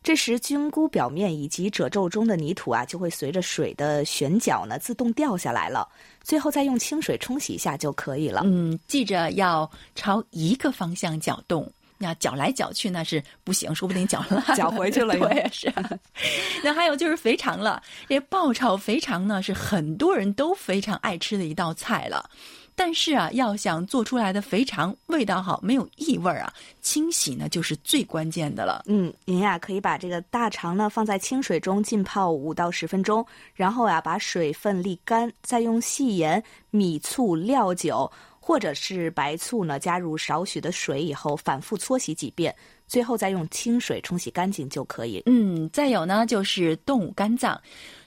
[0.01, 5.87] 这时，菌菇表面以及褶皱中的泥土啊，就会随着水的旋搅呢，自动掉下来了。
[6.23, 8.41] 最后再用清水冲洗一下就可以了。
[8.43, 15.15] 嗯，记着要朝一个方向搅动，那搅来搅去那是不行，说不定搅了 搅回去了。
[15.21, 15.71] 我也，是。
[16.61, 22.29] 那还有就是肥肠了，这爆炒肥肠呢，是很多人都非常爱吃的一道菜了。
[22.75, 28.83] 但是啊，要想做出来的肥肠味道好，没有异味儿啊，清洗呢就是最关键的了。
[28.87, 42.53] 嗯，您呀可以把这个大肠呢放在清水中浸泡五到十分钟，然后呀把水分沥干，再用细盐、米醋、料酒或者是白醋呢加入少许的水以后，反复搓洗几遍，
[42.87, 45.21] 最后再用清水冲洗干净就可以。
[45.27, 47.59] 嗯，再有呢就是动物肝脏。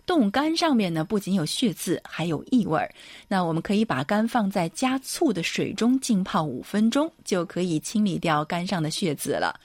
[0.07, 2.89] 动物肝上面呢，不仅有血渍，还有异味儿。
[3.27, 9.59] 那我们可以把肝放在加醋的水中浸泡五分钟，就可以清理掉肝上的血渍了。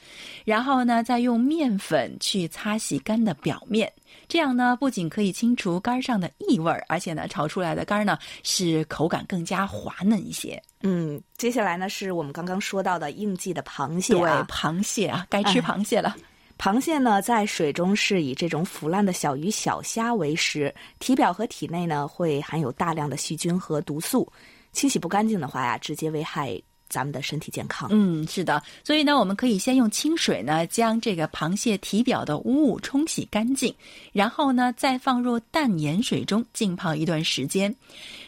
[0.43, 3.91] 然后呢，再用面粉去擦洗肝的表面，
[4.27, 10.62] 这样呢，不仅可以清除肝上的异味儿，而且呢，炒出来的肝呢是口感更加滑嫩一些。
[10.82, 16.15] 嗯，接下来呢，是我们刚刚说到的应季的螃蟹啊，螃蟹啊，该吃螃蟹了。
[16.62, 24.32] 螃蟹呢，在水中是以这种腐烂的小鱼小虾为食，体表和体内呢会含有大量的细菌和毒素，
[24.71, 27.89] 清洗不干净的话呀，直接危害咱们的身体健康。
[27.91, 33.74] 嗯，是的，所以呢，我们可以先用清水呢将这个螃蟹体表的污物冲洗干净，
[34.13, 37.76] 然后呢再放入淡盐水中浸泡一段时间，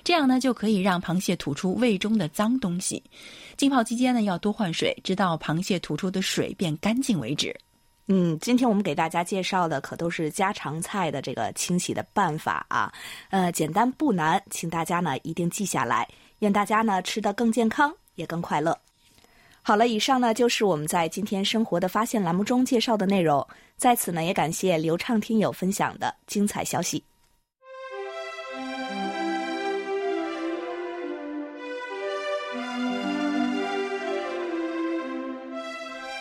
[0.03, 3.03] 这样呢就可以让螃蟹吐出胃中的脏东西。
[3.57, 7.55] 浸泡期间呢要多换水，直到螃蟹吐出的水变干净为止。
[8.07, 12.91] 嗯，今天我们给大家介绍的可都是家常菜的这个清洗的办法啊，
[13.29, 16.05] 呃，简单不难，请大家呢一定记下来，
[16.39, 18.77] 愿大家呢吃得更健康，也更快乐。
[19.61, 27.01] 好了，以上呢就是我们在今天生活的发现栏目中介绍的内容，在此呢也感谢流畅听友分享的精彩消息。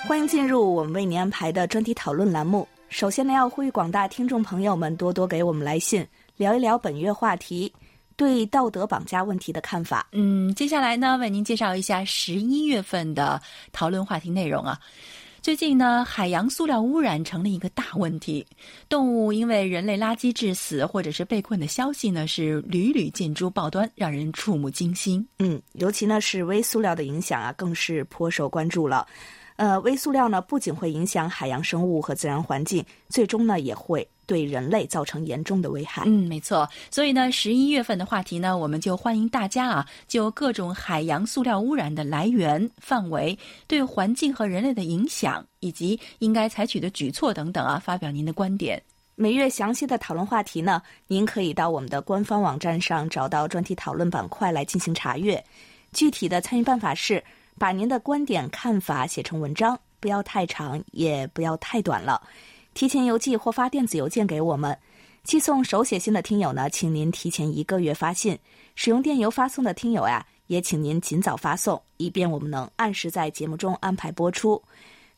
[0.05, 2.67] 欢迎进入我们为您安排的专题讨论栏目。
[2.89, 6.05] 首先呢，要呼吁广大听众朋友们多多给我们来信，
[6.37, 7.73] 聊一聊本月话题
[8.17, 10.09] 对道德绑架问题的看法。
[10.11, 14.79] 嗯，接下来呢，为您介绍一下十一月份的讨论话题内容啊。
[15.41, 18.45] 最近呢，海洋塑料污染成了一个大问题，
[18.89, 25.25] 动物因为人类垃圾致死或者是被困的消息呢，是屡屡见诸报端，让人触目惊心。
[25.39, 29.07] 嗯，尤其呢是微塑料的影响啊，更是颇受关注了。
[29.57, 36.03] 呃，微塑料呢，不仅会影响海洋生物和自然环境，最终呢，也会对人类造成严重的危害。
[36.07, 36.69] 嗯，没错。
[36.91, 48.83] 所以呢，十一月份的话题呢，我们就欢迎大家啊，就各种海洋塑料污染的来源、范围、对环境和人类的影响，以及应该采取的举措等等啊，发表您的观点。
[49.15, 55.45] 每月详细的讨论话题呢，您可以到我们的官方网站上找到专题讨论板块来进行查阅。
[55.93, 57.23] 具体的参与办法是。
[57.59, 62.21] 把您的观点看法写成文章，不要太长，也不要太短了。
[62.75, 64.77] 提前邮寄或发电子邮件给我们。
[65.25, 68.35] 寄送手写信的听友呢，请您提前一个月发信；
[68.75, 74.61] 使用电邮发送的听友呀，也请您尽早发送，以便我们能按时在节目中安排播出。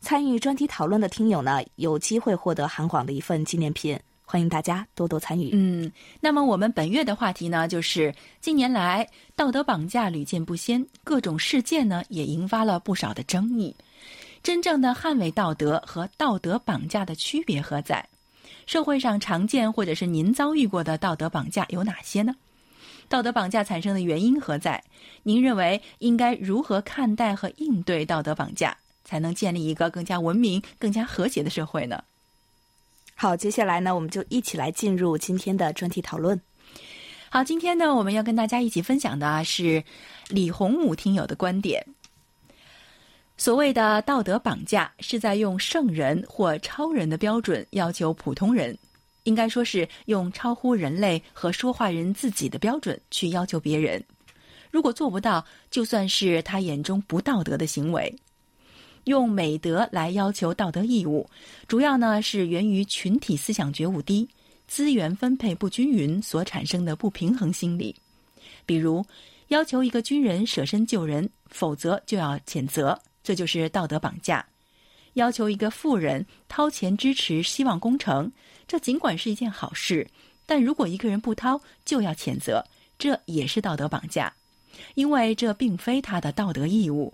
[0.00, 3.98] 参与专题讨论的听友呢，有机会获得韩广的一份纪念品。
[4.24, 5.50] 欢迎大家多多参与。
[5.52, 9.06] 嗯，那么我们本月的话题呢，就是近年来
[9.37, 13.74] 道德绑架屡见不鲜，各种事件呢也引发了不少的争议。
[14.42, 18.06] 真正的捍卫道德和道德绑架的区别何在？
[18.66, 22.34] 社会上常见或者是您遭遇过的道德绑架有哪些呢？
[23.08, 24.82] 道德绑架产生的原因何在？
[25.22, 32.02] 您认为应该如何看待和应对道德绑架，才能建立一个更加文明、更加和谐的社会呢？
[33.16, 36.38] 好，接下来呢，我们就一起来进入今天的专题讨论。
[37.31, 39.83] 好，今天呢，我们要跟大家一起分享的是
[40.29, 41.85] 李洪武听友的观点。
[43.37, 48.77] 所谓的道德绑架，是在用圣人或超人的标准要求普通人，
[49.22, 54.02] 应该说是用超乎人类和说话人自己的标准去要求别人。
[54.71, 58.15] 如果做不到，就算是他眼中不道德的行为。
[59.05, 61.29] 用美德来要求道德义务，
[61.69, 64.29] 主要呢是源于群体思想觉悟低，
[64.67, 67.94] 资源分配不均匀所产生的不平衡心理，
[68.65, 69.05] 比如
[69.48, 74.42] 要求一个军人舍身救人，否则就要谴责，这就是道德绑架；
[75.15, 78.33] 要求一个富人掏钱支持希望工程，
[78.67, 80.09] 这尽管是一件好事，
[80.46, 82.65] 但如果一个人不掏，就要谴责，
[82.98, 84.33] 这也是道德绑架，
[84.94, 87.13] 因为这并非他的道德义务。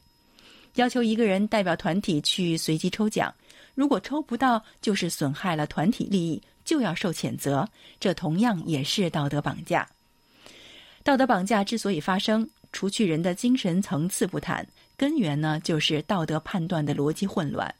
[0.74, 3.34] 要求一个人代表团体去随机抽奖，
[3.74, 7.68] 如果抽不到，就是损害了团体利益，就要受谴责。
[7.98, 9.88] 这同样也是道德绑架。
[11.02, 14.66] 道德绑架之所以发生，除去人的精神层次不谈，
[14.96, 17.74] 根源呢就是道德判断的逻辑混乱。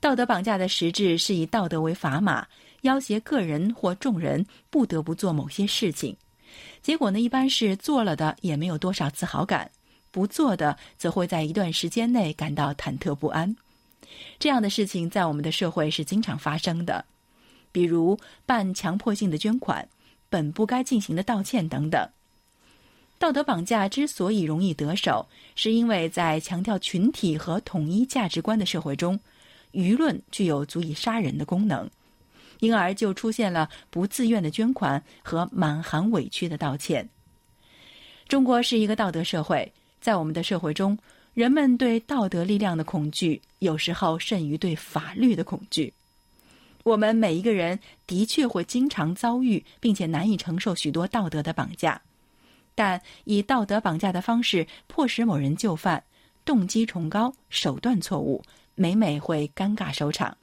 [0.00, 2.46] 道德绑架的实质是以道德为砝码，
[2.82, 6.14] 要挟个人或众人不得不做某些事情，
[6.82, 9.70] 结果呢一般是做了的也没有多少自豪感。
[10.14, 13.56] 不做的，则会在一段时间内感到忐忑不安。
[14.38, 17.04] 这样的事情在我们的社会是经常发生的，
[17.72, 19.88] 比如办强迫性的捐款、
[20.28, 22.08] 本不该进行的道歉等等。
[23.18, 29.18] 道德绑架之所以容易得手，是因为在强调群体和统一价值观的社会中，
[29.72, 31.90] 舆论具有足以杀人的功能，
[32.60, 37.08] 因而就出现了不自愿的捐款和满含委屈的道歉。
[38.28, 39.72] 中国是一个道德社会。
[40.04, 40.98] 在我们的社会中，
[41.32, 45.90] 人们对道德力量的恐惧，有时候甚于对法律的恐惧。
[46.82, 51.98] 我们每一个人的确会经常遭遇，并且难以承受许多道德的绑架，
[52.74, 56.04] 但以道德绑架的方式迫使某人就范，
[56.44, 58.44] 动机崇高，手段错误，
[58.74, 60.36] 每每会尴尬收场。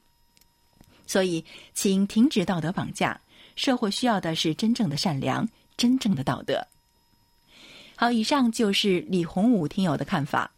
[1.06, 1.46] 所以，
[1.76, 3.22] 请停止道德绑架。
[3.56, 5.48] 社会需要的是真正的善良，
[5.78, 6.66] 真正的道德。
[8.04, 10.50] 好，以上就是李洪武听友的看法。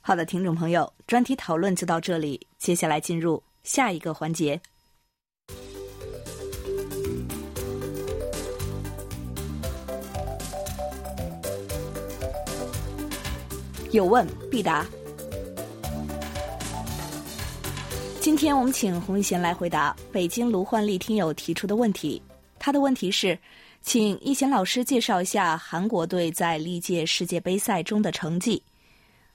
[0.00, 4.60] 好的，听众朋友，专题讨论就到这里，接下来进入下一个环节。
[13.92, 14.84] 有问必答。
[18.20, 22.20] 今天我们请洪一贤来回答北京卢焕丽听友提出的问题。
[22.58, 23.38] 他的问题是。
[23.82, 28.62] 请易贤老师介绍一下韩国队在历届世界杯赛中的成绩。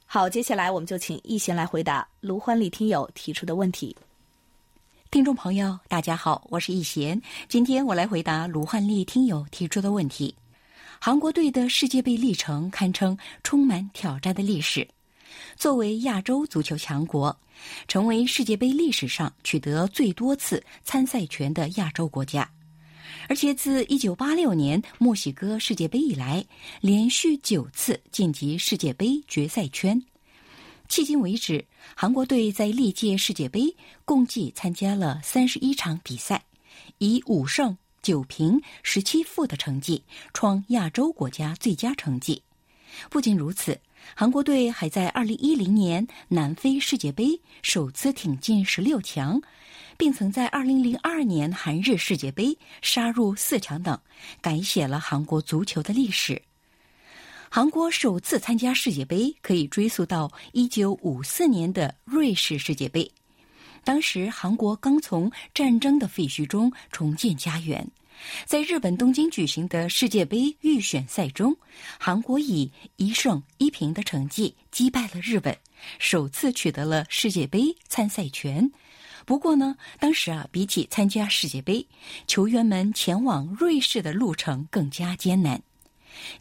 [0.06, 3.96] 好，接下来我们就请易贤来回答卢欢丽听友提出的问题。
[5.10, 7.20] 听众朋友，大家好，我是易贤，
[7.50, 10.34] 今天我来回答卢焕丽听友提出的问题。
[11.00, 14.88] 韩国队的世界杯历程堪称充满挑战的历史。
[15.58, 17.36] 作为亚洲足球强国，
[17.88, 22.50] 成为世界杯历史上取得最多次参赛权的亚洲国家。
[23.28, 26.46] 而且自1986年墨西哥世界杯以来，
[26.82, 30.02] 连续九次晋级世界杯决赛圈。
[30.88, 33.76] 迄今为止，韩国队在历届世界杯
[34.06, 36.46] 共计参加了三十一场比赛，
[37.00, 42.44] 以五胜九平十七负的成绩创亚洲国家最佳成绩。
[43.10, 43.80] 不仅如此，
[44.16, 49.42] 韩国队还在2010年南非世界杯首次挺进十六强。
[49.98, 54.00] 并曾在2002年韩日世界杯杀入四强等，
[54.42, 56.42] 改写了韩国足球的历史。
[57.50, 63.10] 韩国首次参加世界杯可以追溯到1954年的瑞士世界杯，
[63.84, 67.88] 当时韩国刚从战争的废墟中重建家园。
[68.46, 71.56] 在日本东京举行的世界杯预选赛中，
[72.00, 75.58] 韩国以一胜一平的成绩击败了日本，
[76.00, 78.72] 首次取得了世界杯参赛权。
[79.26, 81.86] 不过呢，当时啊，比起参加世界杯，
[82.28, 85.62] 球员们前往瑞士的路程更加艰难。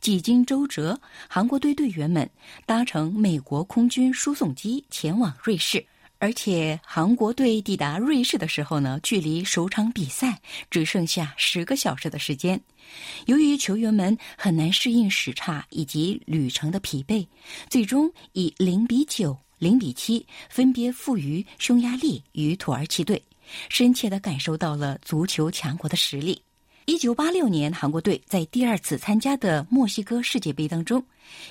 [0.01, 2.29] 几经周折，韩国队队员们
[2.67, 5.85] 搭乘美国空军输送机前往瑞士，
[6.19, 12.61] 而且韩国队抵达瑞士的时候呢，距离首场比赛只剩下十个小时的时间。
[13.27, 17.27] 由于球员们很难适应时差以及旅程的疲惫，
[17.69, 19.44] 最终以零比九。
[19.65, 23.21] 零比七分别负于匈牙利与土耳其队，
[23.71, 26.43] 深切的感受到了足球强国的实力。
[26.85, 31.03] 一九八六年，韩国队在第二次参加的墨西哥世界杯当中，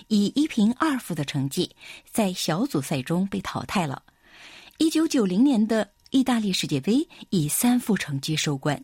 [0.09, 1.67] 以一平二负的成绩
[2.11, 4.03] 在小组赛中被淘汰了。
[4.77, 8.79] 一九九零年的意大利世界杯以三负成绩收官。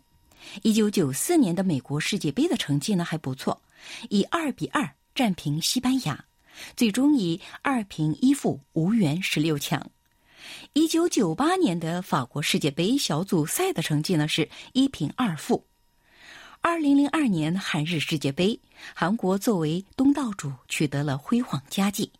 [0.63, 3.61] 一九九四年的美国世界杯的成绩呢还不错，
[4.09, 6.25] 以二比二战平西班牙。
[6.75, 9.89] 最终以二平一负无缘十六强。
[10.73, 15.65] 一九九八年的法国世界杯小组赛的成绩呢是一平二负。
[16.61, 18.59] 二零零二年韩日世界杯，
[18.93, 22.11] 韩国作为东道主取得了辉煌佳绩，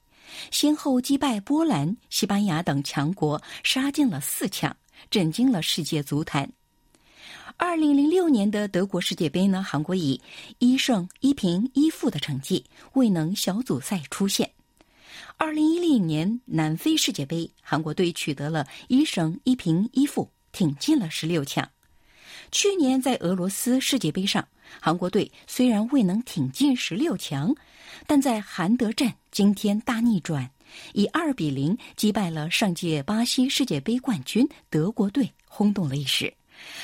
[0.52, 4.76] 先后击败波兰、西班牙等强国，杀进了四强，
[5.10, 6.50] 震惊了世界足坛。
[7.62, 10.20] 二零零六年的德国世界杯呢，韩国以
[10.60, 14.50] 一胜一平一负的成绩未能小组赛出线。
[15.36, 21.70] 二零一零年南非世界杯，韩国队取得了一胜一平一负，挺进了十六强。
[22.50, 24.48] 去年在俄罗斯世界杯上，
[24.80, 27.54] 韩国队虽然未能挺进十六强，
[28.08, 30.50] 但在韩德战惊天大逆转，
[30.94, 36.34] 以二比零击败了上届巴西世界杯冠军德国队，轰动了一时。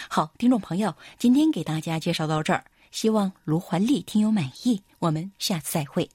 [0.10, 4.82] 好，听众朋友，今天给大家介绍到这儿，希望卢怀丽听友满意。
[5.00, 6.10] 我们下次再会。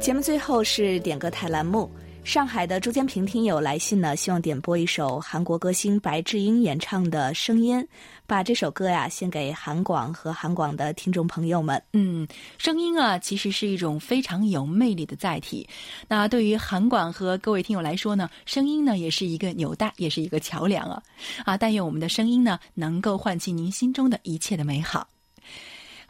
[0.00, 1.90] 节目最后是点歌台栏目。
[2.22, 7.76] 上海的朱坚平听友来信呢，希望点播一首韩国歌星白智英演唱的《声音》，
[8.24, 11.82] 把这首歌呀献给韩广和韩广的听众朋友们。
[11.92, 15.68] 嗯，声音啊，其实是一种非常有魅力的载体。
[16.06, 21.02] 那对于韩广和各位听友来说呢，声音呢也是一个纽带，也是一个桥梁啊。
[21.44, 25.08] 啊，但愿我们的声音呢，能够唤起您心中的一切的美好。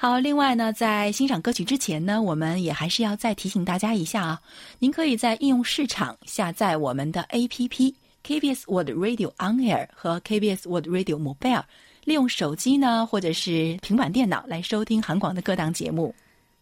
[0.03, 4.41] 好，另外呢，在欣赏歌曲之前呢，我们也还是要再提醒大家一下啊，
[4.79, 7.93] 您可以在应用市场下载我们的 APP
[8.25, 11.65] KBS World Radio On Air 和 KBS World Radio Mobile，
[12.05, 16.15] 利用手机呢或者是平板电脑来收听韩广的各档节目。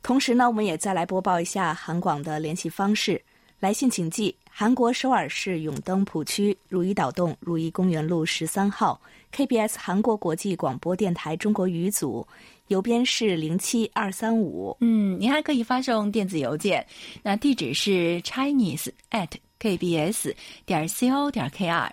[0.03, 3.23] 同时呢，我们也再来播报一下韩广的联系方式，
[3.61, 9.01] 来信请寄韩国首尔市永登浦区如意岛洞如意公园路十三号
[9.33, 12.27] KBS 韩国国际广播电台中国语组。
[12.69, 14.77] 邮编是零七二三五。
[14.81, 16.87] 嗯，您还可以发送电子邮件，
[17.23, 19.29] 那地址是 chinese at
[19.61, 21.91] kbs 点 co 点 kr。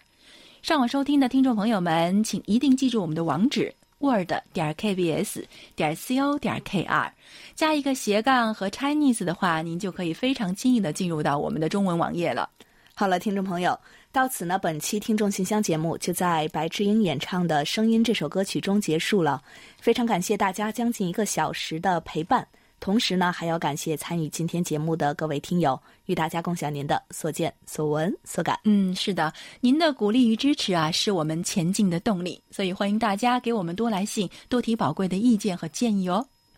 [0.62, 5.44] 上网收听的听众朋友们，请一定记住我们的网址：word 点 kbs
[5.76, 7.10] 点 co 点 kr，
[7.56, 12.50] 加一个斜杠和 chinese 的话，您就可以非常轻易的进入到我们的中文网页了。
[12.94, 13.78] 好了，听众朋友。
[14.16, 19.44] 到此呢，本期听众信箱节目就在白智英演唱的《声音》这首歌曲中结束了。
[19.78, 22.48] 非常感谢大家将近一个小时的陪伴，
[22.80, 28.58] 同时呢，还要感谢参与今天节目的各位听友，与大家共享您的所见所闻所感。
[28.64, 32.42] 嗯，是的，您的鼓励与支持啊，是我们前进的动力。
[32.50, 36.26] 所以欢迎大家给我们多来信，多提宝贵的意见和建议哦。